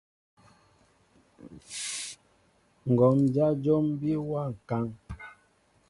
[2.91, 4.87] Ŋgǒm dyá jǒm bí wa ŋkán.